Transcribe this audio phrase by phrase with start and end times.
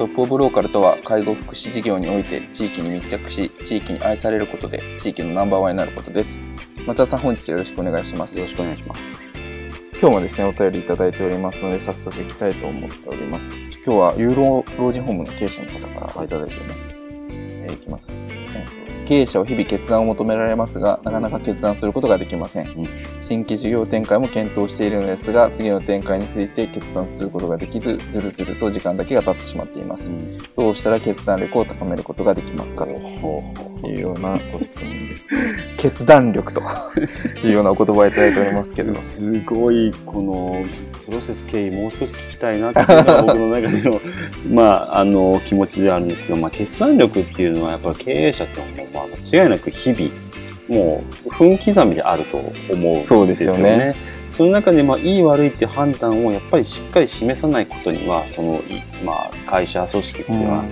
[0.00, 6.40] トップオブローカルとは介護福祉事業において地域に密着し、地域に愛されることで地域のナンバーワンになることです。
[6.86, 8.38] 松田さん本日よろしくお願いします。
[8.38, 9.34] よろしくお願いします。
[10.00, 13.50] 今日もですね、お便りいただいておりますので、早速行きたいと思っております。
[13.52, 16.88] 今日はユーロ老人ホームの経営者の方からいただいております。
[16.88, 18.12] はい、えー、いきます。
[18.12, 22.68] えー経営者は日々決断を求められますが、なかなか決断することができません。
[22.68, 30.10] うん、新規事業展開も検討しているのですが、次の展開について決断することができず、ずるずると時間だけが経ってしまっています。
[30.10, 32.86] うん、どうしたら決断力を高めることができますか？
[32.86, 32.94] と
[33.84, 35.34] いうようなご質問です。
[35.76, 36.60] 決断力と
[37.42, 38.94] いうようなお言葉をいただいておりますけれど。
[38.94, 40.64] すごい、この、
[41.04, 44.00] プロセス経緯もう少し聞きたいなっていうのが僕の中での、
[44.54, 50.10] まあ、あの、気持ちではあるんですけど、まあ、決断力っていうのはやっぱり経営者ってもう、まあ、間違いなく日々、
[50.68, 53.34] もう分刻みであると思うんですよね。
[53.34, 53.94] そよね。
[54.26, 58.62] その中でまあいい悪いっていう判断をやっぱりしっかり示さないことにはその、
[59.04, 60.64] まあ、会社組織っていうのは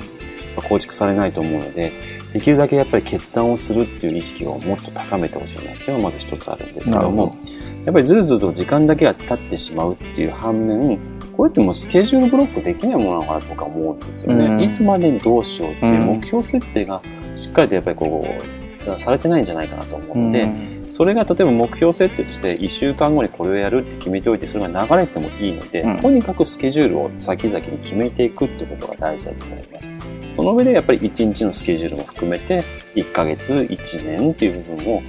[0.68, 1.92] 構築されないと思うので、
[2.32, 7.36] できるだけやっぱり決断をするっていう意識をもっと高めてほしいなっていうのがまず一つあるんですけども
[7.84, 10.98] やっぱりずるずると時間だけが経ってしまうっていう反面
[11.38, 14.60] これってもうスケジュールブロックできないものなのかなとか思うんですよね。
[14.60, 17.00] いつまでにどうしようっていう目標設定が
[17.32, 20.48] しっかりとやっぱりこうされてないんじゃないかなと思って、
[20.88, 29.92] それが例えば目標設定として1週間後にこれをやるって決めておいてそれが流れてもいいので、うん、とにかくスケジュールを先々に決めていくってことが大事だと思います。
[30.30, 32.64] その上でやっぱり1日のスケジュールも含めて
[32.96, 35.02] 1ヶ月、1年っていう部分を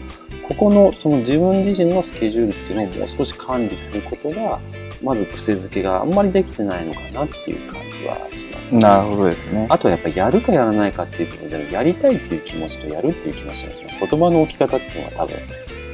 [0.48, 4.60] ここのその自分自身のスケジュールっていうのをもう少し管理することが
[5.04, 8.82] まず癖づけがあんまりできてないのかなっていう感じはしますね。
[8.82, 9.68] なるほどですね。
[9.70, 15.38] あとはやっぱりやるかやらないかっていう部分でやりたいっていう気持ちとやるっていう気持ちの言葉の置き方っていうのは多分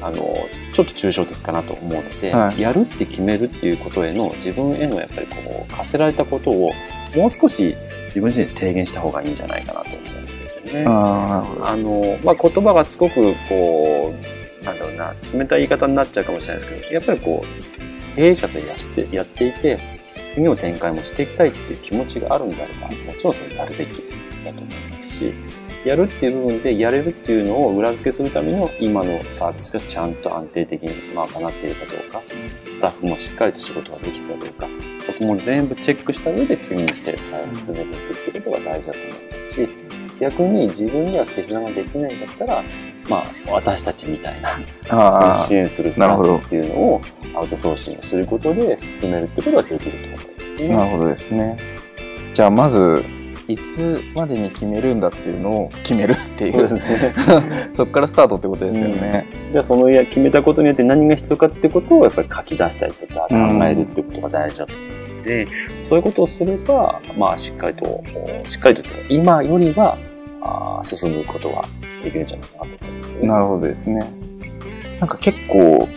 [0.02, 0.18] あの
[0.74, 6.74] ちょっと抽象的かなと思うので、はい、やるって決めるっていうことへの自分へのやっぱりこう課せられたことを
[7.16, 10.86] もう少し自分自身で提言した方がいいんじゃないかなと思うんですよね。
[10.88, 14.14] あのまあ、言葉がすごくこ
[14.62, 19.78] うなんだろうな冷たい言い方になっちゃうかもしれないですけどやっぱりこう経営者とやしてやっていて
[20.26, 24.02] 次の展開もしていきたいっていう気持ちがあるんであればもちろんそれやるべき
[24.44, 25.34] だと思いますし
[25.86, 32.24] やるっていう部分でやれるっていうのを裏付けするための今のサービスがちゃんと安定的に賄っているかどうか
[32.68, 39.70] スタッフもしっかりと仕事ができるかどうかそこも全部チェックした上で次にステップを進めていくっていうことが大事だと思いますし
[40.20, 42.64] 逆に自分では決断ができないんだったら
[43.10, 44.50] まあ、私たちみたいな
[44.84, 47.02] その支援するスタッフっていうのを
[47.36, 50.68] アウトソーシングすることで進めるってことができるってことですね。
[50.70, 51.58] なるほどですね。
[52.34, 53.04] じゃあまず
[53.48, 56.52] いつまでに決めるんだっていうのを決めるっていう。
[56.52, 57.14] そうですね。
[57.74, 63.36] そこからスタートってことですよね、うん、じゃあその決めたことによって何が必要かってことをやっぱり書き出したりとか考
[63.66, 65.48] えるってことが大事だと思うので、うん、
[65.80, 68.04] そういうことをすればまあしっかりと
[68.46, 69.98] しっかりと今よりは
[70.42, 71.64] あ進むことが
[72.06, 73.28] できるんじゃないかなと思いますね。
[73.28, 74.14] なるほどですね。
[75.00, 75.90] なんか結構、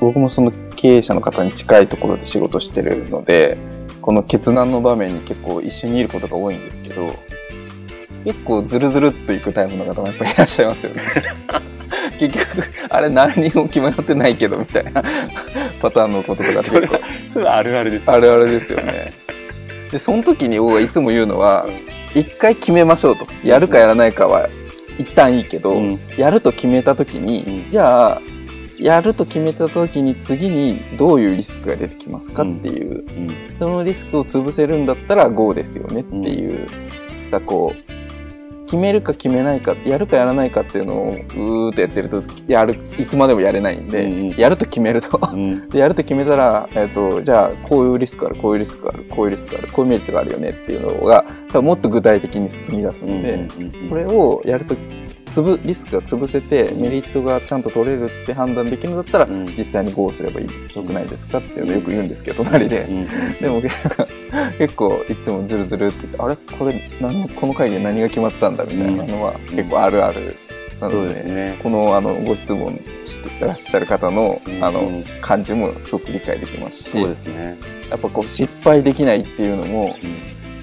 [0.00, 3.56] 僕もその経営者の方に近いところで仕事してるので、
[4.00, 7.12] この決断の場面に結構一緒にいることが多いんですけど、
[8.24, 11.02] 結構ズルズルっといくタイプの方もやっぱりいらっしゃいますよね。
[12.18, 15.02] 結局、あれ何にも決まってないけどみたいな
[15.80, 16.98] パターンのこととか結構。
[17.28, 19.12] それはあるあるです、ね、あるあるですよね。
[19.90, 21.66] で、その時に僕はいつも言うのは、
[22.14, 23.26] 一回決めましょうと。
[23.44, 24.48] やるかやらないかは
[24.98, 28.22] 一旦いいけど、うん、やると決めた時に、うん、じゃあ
[28.78, 33.04] やると決めた時に次にどういうリスクが出てきますかっていう、
[33.46, 36.68] うん、そのリスクを潰せるんだったら GO ですよねっていう、
[37.30, 37.95] がこう
[38.66, 44.36] 決めるか決めないか、やるかやらないかっていうのをうーっとやってると、やる、いつまでもやれないんで、うんうん。
[44.36, 45.20] やると決めると。
[45.32, 45.68] うん。
[45.70, 51.24] でやると決めたら、えっ、と、じゃあ、こういうリスクある、こういうリスクある、こういうリスクある、こういうメリットがあるよねっていうのが、
[51.62, 53.48] もっと具体的に進み出すので、
[53.88, 54.74] それをやると、
[55.28, 62.86] つぶ、リスクが潰せて、メリットがちゃんと取れるって判断できるんだったら、うん実際にこうすればいい、よくないですかっていうのをよく言うんですけど、隣で。
[63.40, 66.36] でも結構いつもズルズルって言って、あれ？
[66.58, 67.20] これ何？
[67.20, 70.36] の、この会議で何が決まったんだみたいなのは結構あるある。
[70.80, 71.58] なので、ですね。
[71.62, 77.56] このあのご質問してらっしゃる方のあのうん感じもすごく理解できますし、そうですね。
[77.90, 79.96] やっぱこう失敗できないっていうのも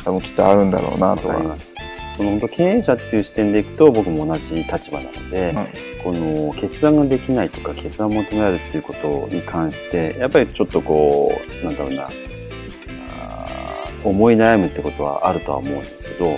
[0.05, 1.35] 多分きっとあるんだろうなわとは。
[1.35, 1.75] かります。
[2.13, 5.67] その本当経営者っていう視点でいくと僕も同じ立場なので、はい
[6.03, 12.09] この決断ができないとか決断を求められるっていうことに関してやっぱりちょっとこうなんだろうな
[14.03, 16.37] 思い悩むってことはあるとは思うんですけど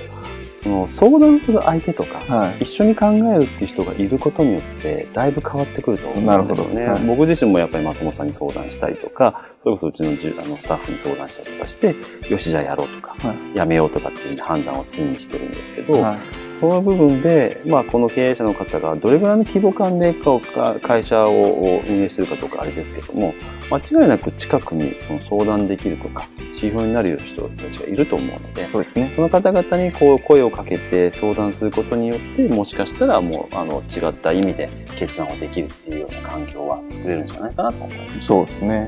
[0.55, 2.59] その相談する相手とか、はい。
[2.61, 6.85] 一緒に考えるっていう人がいることによってだいぶ変わってくると思うんですよね。
[6.87, 11.95] はい僕自身もやっぱり松本さんに相談したりとかそれこそうちのじゅあのスタッフに相談したりとかして
[12.29, 16.17] よしじゃあやろうとか、はいやめようとかっていう判断を常にしてるんですけど、はい
[16.51, 23.33] その部分で、まあ、この経営者の方がどれぐらいの規模感でかか会社を運営してるかとかあれですけども
[23.69, 29.07] 間違いなく近くにその相談できるとか指標になる人たちがいると思うのでそうですね。
[29.07, 38.25] その方々にこう声をかけて相談することによってもしかしたらもうあの違った意味で決断をできるっていうような環境は作れるんじゃないかなと思います。
[38.25, 38.87] そうですね。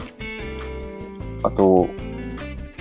[1.44, 1.88] あと、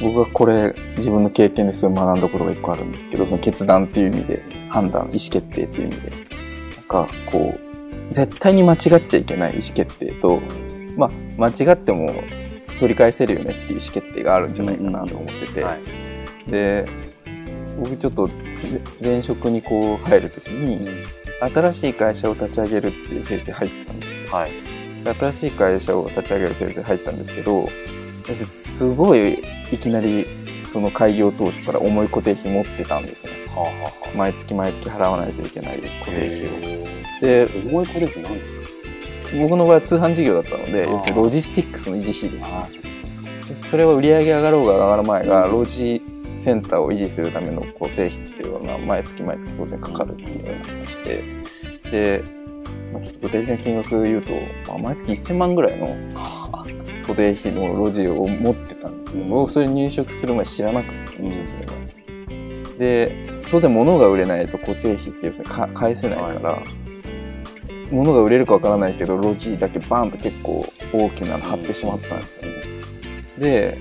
[0.01, 10.41] 僕がこれ自分の経験ですごい学んだことが一個あるんですけど、その決断っていう意味で、判断、意思決定っていう意味で、なんかこう、絶対に間違っちゃいけない意思決定と、
[10.97, 12.13] まあ、間違っても
[12.79, 15.77] 取り返せるよねっていう意思決定があるんじゃないかなと思ってて、は
[16.47, 16.51] い。
[16.51, 16.87] で、
[17.79, 18.35] 僕ちょっとぜ
[19.03, 20.89] 前職にこう入るときに、
[21.41, 24.31] 新しい会社を立ち上げるっていうフェーズに入ったんですよ。
[24.31, 24.51] はい。
[25.19, 27.69] 新しい会社を立ち上げるフェーズに入ったんですけど、
[28.35, 30.27] すごいいきなり
[30.65, 33.33] その開業当初から重い固定費持ってたんですね。
[33.55, 36.51] はあはあはあ毎月毎月払わないといけない固定費を。
[36.61, 36.87] へ
[37.21, 38.63] で、ー重い固定費なんですか？
[39.39, 43.55] 僕の場合は通販事業だったので、要するにロジスティックスの維持費ですね。
[43.55, 51.25] それは売り上げ上がろうが上がる前が、ロジセンターを維持するための固定費っていうのは、毎月毎月当然かかるっていうような話で、
[51.91, 52.23] で、
[52.93, 54.33] まあ、ちょっと具体的な金額言うと、
[54.69, 55.97] まあ、毎月1000万ぐらいの
[57.03, 59.25] 固定費のロジを持ってたんですよ。
[59.25, 61.73] うん僕それ入職する前知らなくて、うん、それが。
[62.79, 66.63] で、当然物が売れないと固定費って要するにか返せないから、
[67.91, 72.49] 物が売れるかわからないけど、ロジだけバーンと結構大きなの貼ってしまったんですよね。
[73.39, 73.79] で、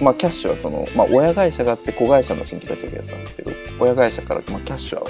[0.00, 5.06] まあ、キャッシュはその、まあ、親会社があって子会社の新規立ち上げだったんですけど、親会社から、まあ、キャッシュは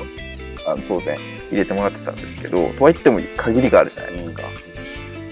[0.87, 1.19] 当然
[1.51, 4.43] 入れてもらってたんですけど、とはいっても限りがあるじゃないですか。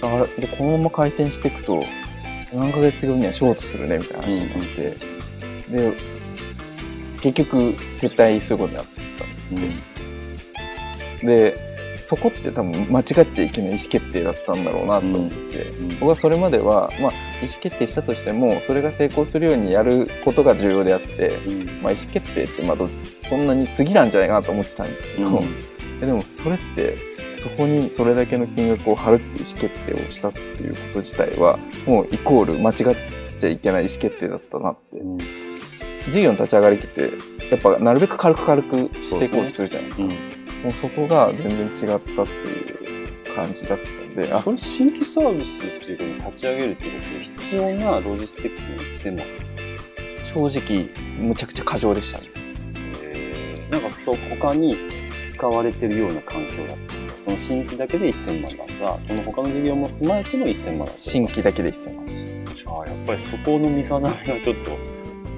[0.00, 1.82] だからでこのまま回転していくと、
[2.52, 4.96] 何ヶ月後にはショートするねみたいな話になって、
[5.70, 5.92] で、
[7.20, 7.56] 結局
[8.00, 8.86] 撤退することになっ
[9.18, 9.70] たんですよ。
[11.22, 17.12] で、そこって多分間違っちゃいけない意思決定だったんだろうなと思って、うん僕はそれまでは、まあ、
[17.42, 21.66] 意思決定したとしてもそれが成功するようにやることが重要であって、うん。
[21.82, 22.90] まあ、意思決定ってまあど
[23.22, 25.42] そんなに次なんじゃないかなと思ってたんですけど、
[26.00, 26.98] でもそれって
[27.34, 32.96] そこにそれだけの金額を貼るっていう意思決定をしたっていうこと自体はもうイコール間違っ
[33.38, 34.98] ちゃいけない意思決定だったなって。
[34.98, 35.18] うん。
[36.08, 37.12] 事業の立ち上がりって
[37.50, 40.04] やっぱなるべく軽く軽くしていこうとするじゃないですか。
[40.04, 40.10] うん。
[40.10, 49.60] もうそこが全然違ったっていう感じだったんであそれ新規サービスっていうのを立ち上げるってことで必要なロジスティックの1000万なんですか？
[50.24, 50.88] 正直
[51.18, 52.30] むちゃくちゃ過剰でしたね。
[53.02, 54.76] へーなんかそう他に
[55.26, 59.00] 使われてるような環境だったその新規だけで1000万だった。
[59.00, 60.96] その他の事業も踏まえての1000万だった。
[60.96, 62.54] 新規だけで1000万でした。
[62.54, 64.70] じゃあやっぱりそこの見定めがちょっと、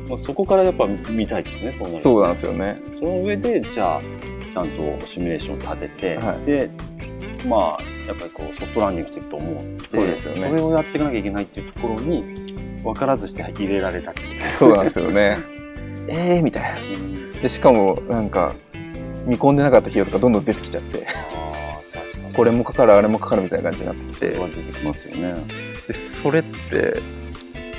[0.08, 2.74] まあ、そこからやっぱ見たいですねそうなそうなんですよね。
[2.92, 4.02] その上でじゃあ
[4.50, 6.44] ちゃんとシミュレーションを立てて、はい。
[6.44, 6.70] で
[7.46, 10.48] まあやっぱりこうソフトランニングしていくと思うんでそうですよね。
[10.48, 12.34] それをやっていかなきゃいけないっていうところに
[12.82, 14.12] 分からずして入れられた
[14.50, 15.38] そうなんですよね。
[16.10, 17.40] ええみたいな。
[17.40, 18.54] でしかもなんか
[19.28, 21.06] 見込んでなかった費用とかどんどん出てきちゃって。
[22.34, 24.14] これもかかるあれもかかるみたいな感じになってきて。
[24.14, 25.34] それは出てきますよね。
[25.86, 27.02] でそれって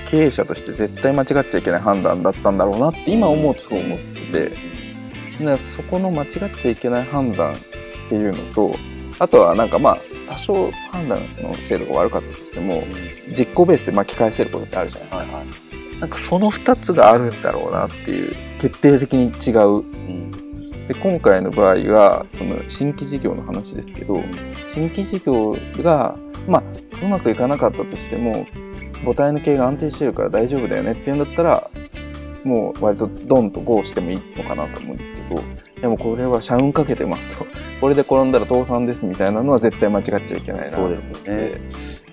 [0.08, 4.50] 経営者として絶対間違っちゃいけない判断だったんだろうなって今思うとそう思ってて。
[5.40, 7.58] だからそこの間違っちゃいけない判断っ
[8.10, 8.76] ていうのと
[9.20, 12.84] あとはなんかまあ多少判断の精度が悪かったとしても
[13.30, 16.00] 実行ベースで巻き返せることってあるじゃないですか、はいはい。
[16.00, 19.78] なんかその2つがあるんだろうなっていう決定的に違う。
[19.78, 20.39] うん
[20.90, 24.24] で今回の場合がその新規事業の話ですけど
[24.66, 26.18] 新規事業が
[26.48, 26.64] まあ
[27.06, 28.48] うまくいかなかったとしても
[29.06, 31.70] 母体の経営が安定してるから大丈夫だよねっていうんだったら
[32.44, 35.44] もう割とドンとゴーしてもいいのかなと思うんですけど
[35.80, 37.46] でもこれは社運かけてますと。
[37.80, 41.62] これで転んだら倒産ですみたいなのは絶対間違っちゃいけないなそうですよね。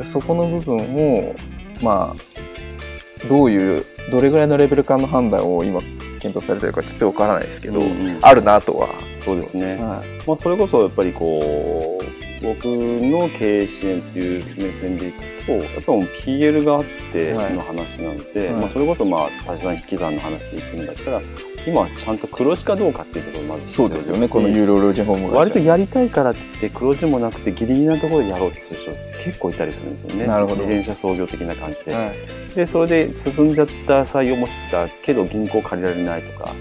[0.02, 1.34] そこの部分を
[1.82, 5.80] まあどういうどれぐらいのレベル感の判断を今
[6.16, 8.18] 検討されてるかちょっとわからないですけど、うんうん。
[8.20, 8.88] あるなとは。
[9.18, 9.76] そうですね。
[9.76, 10.26] はい。
[10.26, 18.56] まあ、それこそやっぱりこう僕の経営支援っていう目線でいくとやっぱりもう PL があっての話なんで、はい。
[18.56, 21.22] まあ、それこそまあ足し算引き算の話でいくんだったら
[21.66, 24.28] 今はちゃんと黒字かどうかっていうところまずそうですよね。
[24.28, 30.26] しこの有料老人ホームが割とやりたいからって言って黒字でもなくてギリギリなところでやろうとする人って結構いたりするんですよね。
[30.26, 32.54] 自転車操業的な感じで、はい。
[32.54, 36.52] でそれで進んじゃった採用もしたけど銀行借りられないとか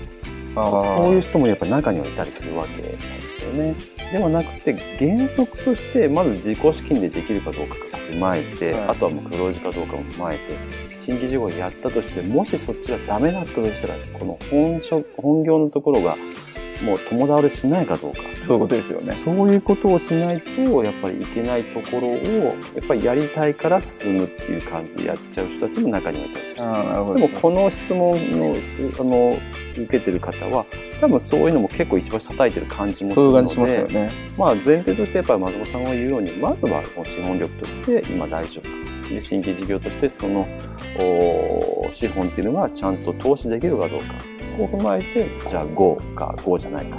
[0.55, 3.75] そういう人もやっぱ中にはいたりするわけなんですよね。
[4.11, 7.75] ではなくて原則としてまず自己資金でできるかどうか。
[7.75, 8.83] を踏まえて、はい。
[8.89, 10.57] あとはもう黒字かどうかも踏まえて
[10.95, 16.15] 新規事業をやったとしてもしそっちがダメだったとしたらこの本職本業のところが
[16.81, 18.19] もう共倒れしないかどうか。
[18.43, 26.65] そういうことですよねそういうことをしないとやっぱりいけないところをやっぱりやりたいから進むっていう感じでやっちゃう人たちも中にはいたりする。
[26.65, 28.55] でもこの質問の
[28.99, 29.39] あの
[29.73, 30.65] 受けてる方は
[30.99, 40.47] 多分そういうのも結構石橋叩いてる感じもするのでそういう感じしますよねまあ前提としてやっぱり松本さんが言うようにまずは資本力として今大丈夫かで新規事業としてその
[40.97, 44.05] お資本っていうのがちゃんと投資できるかどうか。
[44.37, 46.97] そこを踏まえてじゃあ GO か GO じゃないか。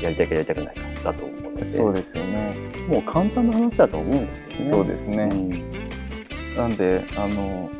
[0.00, 0.82] やりたいかやりたくないか。
[1.04, 2.54] だと思うのでそうですよね。
[2.88, 4.68] もう簡単な話だと思うんですよね。
[4.68, 5.28] そうですね。
[5.30, 6.56] うん。
[6.56, 7.70] なんであの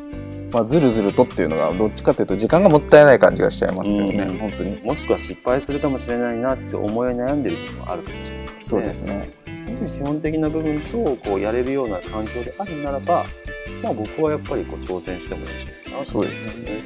[0.51, 4.25] まあずるずるとっていうのがどっちかというと時間がもったいない感じがしちゃいますよね。
[4.27, 4.37] うん。
[4.37, 4.79] 本当に。
[4.83, 8.87] もしくは失敗するかもしれないなって思い悩んでる部分もあるかもしれないですそうね。
[8.87, 9.29] ですね。
[9.67, 13.25] もし資本的な部分とこうやれるような環境であるならば、
[13.81, 16.83] まあ、僕はやっぱりこう挑戦してもいいんじゃないかなと思うんですよね。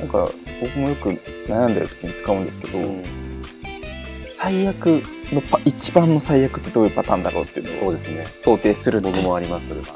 [0.00, 1.10] なんか僕もよく
[1.46, 3.23] 悩んでる時に使うんですけど、うん
[4.36, 5.00] 最悪
[5.32, 8.26] のパ一番の最悪ってどういうパターンだろうっていうのをそうですね。
[8.36, 9.86] 想定するっていう僕もあります、それは。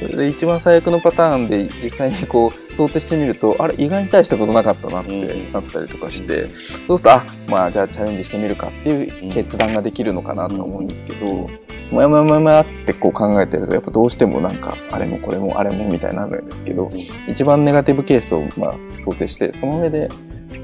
[0.00, 6.50] それで一番最悪のパターンで実際にこう想定してみるとあれ意外に大したことなかったなってうんなったりとかして、
[6.86, 11.48] そうするとあまあじゃあチャレンジしてみるかっていう決断ができるのかなとは思うんですけど、
[11.90, 16.90] もやもやもやもやってこう考えてるとやっぱどうしてもなんかあれもこれもあれもみたいになるんですけど、
[17.26, 20.10] 一番ネガティブケースをまあ想定してその上で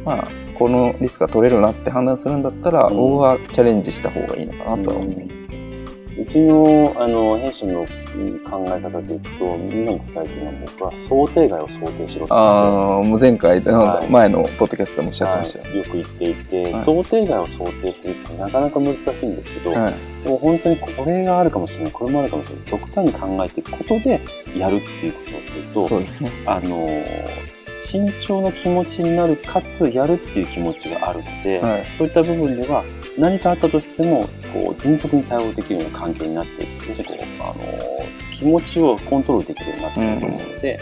[0.07, 2.97] まあこのリスクが取れるなって判断するんだったら、うん。
[2.97, 15.77] 僕はチャレンジした方がいいのかなとは思うんですけど、うちのあの弊社のうん考え方でいくと、みんなに伝えてるのは僕は想定外を想定しろってああもう前回、はい前のポッドキャストでもおっしゃってましたよはい。
[15.77, 16.75] よく言っていて、はい。
[16.77, 19.95] 想定外を想定するってなかなか難しいんですけど、はい。
[20.25, 24.21] でも本当にこれがあるかもしれない、これもあるかもしれない、極端に考えていくことで
[24.57, 26.31] やるっていうことをすると、そうですね。
[26.47, 32.85] あのー慎重な気持ちになる、かつやるっていう気持ちがあるので、はいそういった部分では
[33.19, 36.89] 何かあったとしても、こう、迅速に対応できるような環境になっていく。
[36.89, 37.97] 要するにこう、あのー
[38.37, 40.81] 気持ちをコントロールできるようになっていると思うので、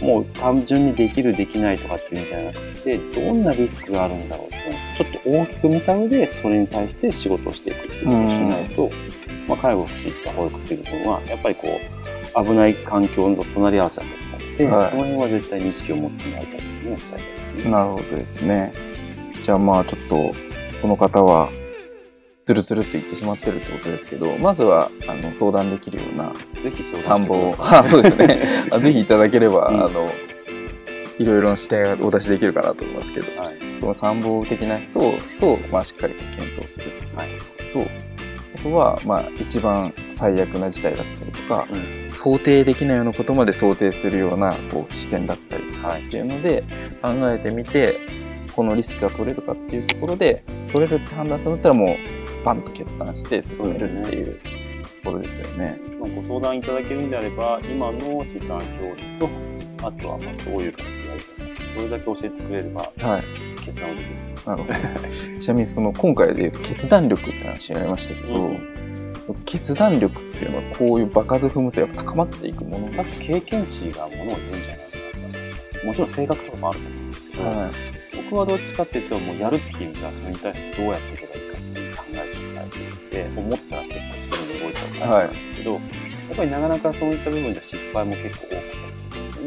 [0.00, 8.90] もう単純にできる、できないとかっていうみたいなくて、どんなリスクがあるんだろうっていうのをちょっと大きく見た上で、それに対して仕事をしていくっていうことをしないと、
[9.46, 14.25] まあ、介護、福祉って保育っていう部分は、やっぱりこう、危ない環境の隣り合わせだと
[14.56, 17.70] て、はいその辺は絶対に意識を持ってもらいたいというのを伝えたいですね。
[17.70, 18.72] なるほどですね
[19.42, 20.32] じゃあまあちょっと
[20.82, 21.50] この方は
[22.44, 26.32] ズルズルって言ってしまってるってことですけどまずはあの相談できるような
[27.02, 30.00] 参謀 をそうですね あぜひいただければ、うんあの
[31.18, 33.56] いろいろな視点をお出しできるかなと思いますけどはい。
[33.80, 35.00] その参謀的な人
[35.40, 37.28] と、まあ、しっかり検討するっていうはい。
[37.30, 37.90] ことと、
[38.66, 42.08] あとは、まあ、一番最悪な事態だったりとか、うん。
[42.08, 46.06] 想定できないようなことまで想定するようなこう視点だったりとかはい。
[46.06, 46.64] っていうので
[47.02, 48.00] 考えてみて
[48.54, 50.42] このリスクが取れるかっていうところで
[50.72, 51.96] 取れるって判断するんだったらもう
[52.44, 54.40] パンと決断して進めるっていう
[55.04, 55.78] ところですよね。
[56.00, 59.28] まあ、ご相談いただけるんであれば、今の資産表と、
[59.82, 61.45] あとはまあどういう形でやるか、
[61.76, 63.60] それだけ教えてくれればはい。
[63.60, 64.16] 決断をできる。
[64.46, 64.74] なるほど。
[65.38, 68.76] ちなみにその今回で言うと決断力って話がありましたけど、うん
[69.26, 75.86] その決断力っていうのはこういう場数踏むとやっぱ高まっていくもの多分経験値がものを言うんじゃないかなと思います。
[75.86, 77.70] もちろん性格とかもあると思うんですけど、はい。
[78.30, 85.80] 僕はどっちかっていうと、もうやるって決めたらそれに対してどうやっていけばいいかっていう考えちゃうタイプで、思ったら結構すぐに動いちゃうタイプなんですけど、やっ
[86.36, 88.56] ぱりなかなかそういった部分では失敗も結構多か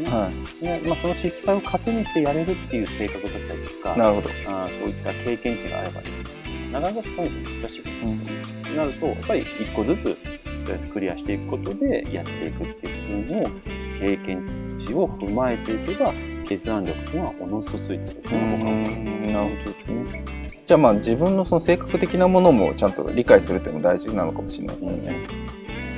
[0.00, 0.10] ね。
[0.10, 0.30] は
[0.60, 0.64] い。
[0.64, 4.28] でまあ、その失敗を糧にしてやれるっていう性格だったりとか、なるほど。
[4.46, 8.32] あーそういった経験値があればいいんですけど、なかなかそういうのって難しいと思うんですよね。
[8.64, 13.50] となると、やっぱり一個ずつえークリアしていくことでやっていくっていう部分を、
[13.98, 16.14] 経験値を踏まえていけば、
[16.46, 19.30] 決断力っていうのはおのずとついてくるっていうのが僕は思ってます。
[19.30, 20.24] なるほどですね。
[20.66, 25.26] じゃあまあ自分のその性格的なものもちゃんと理解するっていうのも大事なのかもしれないですよね。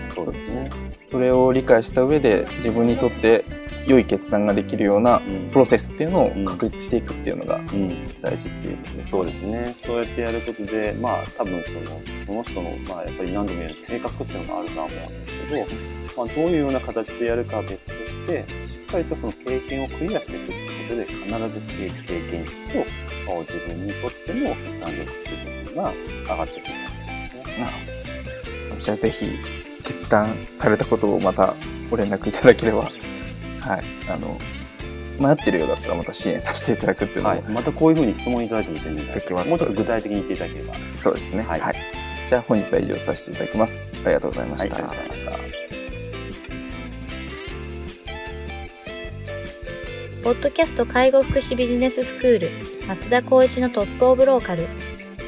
[0.09, 0.71] そうですね。
[1.03, 3.45] それを理解した上で自分にとって
[3.87, 9.71] 良い決断ができるようなうんプロセスっていうのを確立していくっていうのがうん大事っていうことですそうですね。
[9.75, 15.67] そうやってやることで、まあ多分その、その人の、まあやっぱり何度も言うように性格っていうのがあるとは思うんですけど、
[16.17, 22.79] まあどういうような形でやるかは別として、しっかりとその経験をクリアしていくってことで、必ず経経験値と、
[23.27, 27.43] まあ自分にとっての決断力っていう部分が上がってくると思いますね。
[27.59, 27.73] なる
[28.71, 28.81] ほど。
[28.81, 29.27] じゃあぜひ
[29.85, 31.55] 決断されたことをまた
[31.91, 32.91] ご連絡いただければ、
[33.63, 33.85] はい。
[34.09, 34.39] あの、
[35.19, 37.43] 迷ってるようだったらまた支援させていただくっていうのも、はい。
[37.43, 39.21] またこういうふうに質問いただいても全然大丈夫で。
[39.21, 40.73] できますすもうちょっと具体的に言っていただければ。
[40.75, 40.87] はい。
[40.87, 41.43] そうですね。
[41.43, 41.75] はいはい。
[42.29, 43.85] じゃあ本日は以上させていただきます。
[44.05, 44.83] ありがとうございまありした。
[44.83, 45.33] がとうございました。
[50.23, 52.51] ポッドキャスト介護福祉ビジネススクール
[52.87, 54.69] 松田光一のトップオブローカル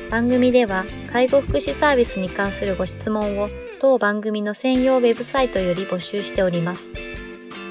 [0.09, 3.51] 番組では介護福祉サービスに関するご質問を
[3.81, 6.93] 当番組の専用ウェブサイトより募集しております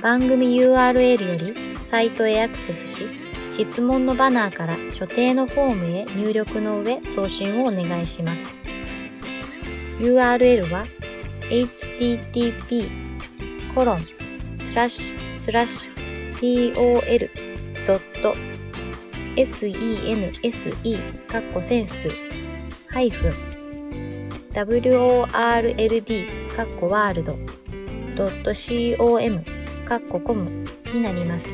[0.03, 3.07] 番組 URL よりサイトへアクセスし
[3.49, 8.41] 質問のバナーから所定のフォームへ入力の上送信をお願いします。
[9.99, 10.85] URL は
[11.49, 12.89] http
[13.73, 14.05] コロン
[14.65, 15.93] スラッシュスラッシュ
[19.35, 22.09] tol.sense かっこセンス
[22.87, 23.31] ハイフン
[24.51, 27.39] world かっこワールド
[28.97, 31.45] .com かっこコムになります。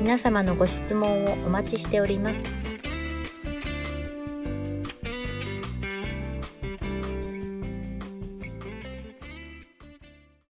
[0.00, 2.55] 皆様のご質問をお待ちしております。